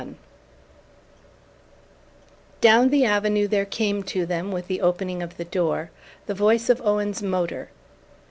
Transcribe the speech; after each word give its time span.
XXI 0.01 0.13
Down 2.59 2.89
the 2.89 3.05
avenue 3.05 3.47
there 3.47 3.65
came 3.67 4.01
to 4.05 4.25
them, 4.25 4.51
with 4.51 4.65
the 4.67 4.81
opening 4.81 5.21
of 5.21 5.37
the 5.37 5.45
door, 5.45 5.91
the 6.25 6.33
voice 6.33 6.71
of 6.71 6.81
Owen's 6.81 7.21
motor. 7.21 7.69